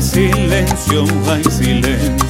[0.00, 2.26] silencio, hay silencio.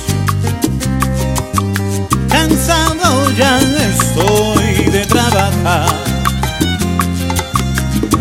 [2.28, 5.88] Cansado ya estoy de trabajar.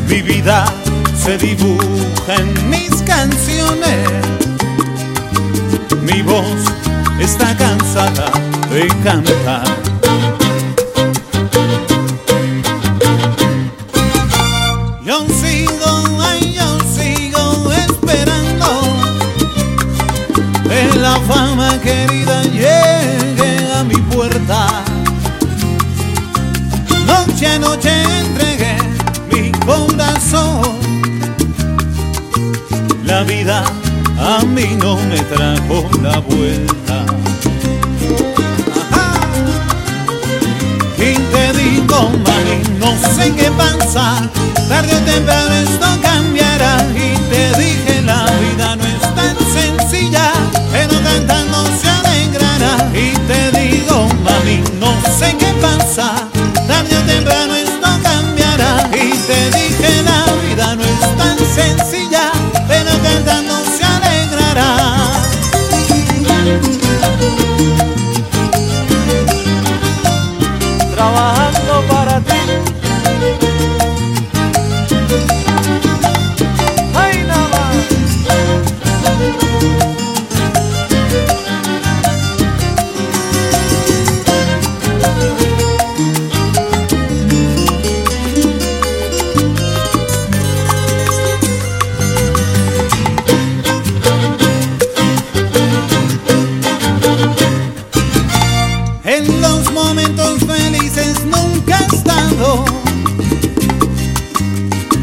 [0.07, 0.65] Mi vida
[1.17, 4.07] se dibuja en mis canciones.
[6.03, 6.65] Mi voz
[7.19, 8.31] está cansada
[8.69, 9.84] de cantar.
[21.27, 24.67] Fama querida llegue a mi puerta.
[27.07, 28.75] Noche a noche entregué
[29.31, 30.61] mi corazón.
[33.05, 33.63] La vida
[34.19, 37.05] a mí no me trajo la vuelta.
[38.91, 39.13] Ajá.
[40.97, 42.11] Y te digo,
[42.79, 44.29] no sé qué pasa,
[44.67, 46.04] tarde o temprano esto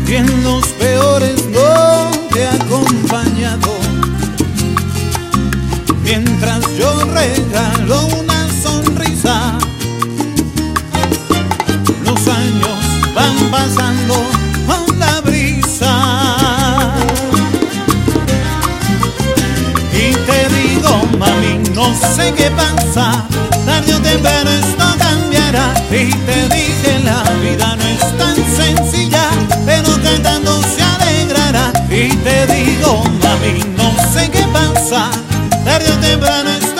[0.07, 3.73] y en los peores no te he acompañado.
[6.05, 9.59] Mientras yo regalo una sonrisa
[12.05, 12.79] los años
[13.15, 14.15] van pasando
[14.67, 16.95] con la brisa.
[19.95, 23.25] Y te mami no sé qué pasa
[23.65, 25.42] tarde o temprano esto cambia
[25.91, 29.29] y te dije la vida no es tan sencilla,
[29.67, 31.71] pero cantando se alegrará.
[31.91, 35.11] Y te digo mami no sé qué pasa,
[35.65, 36.72] tarde o temprano es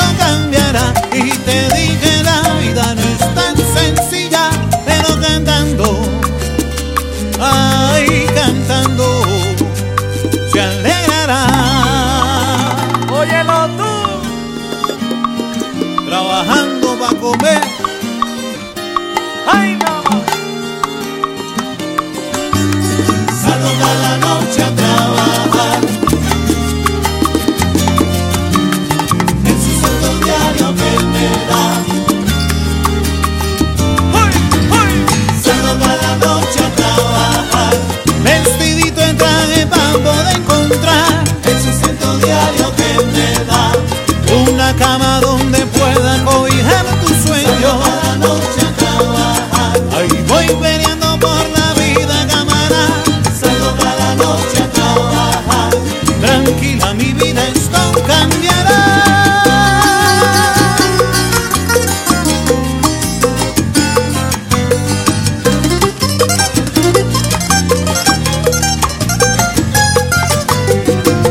[56.95, 58.81] mi vida esto cambiará.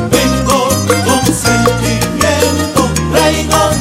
[0.09, 0.69] Vengo
[1.05, 3.80] con sentimiento, traigo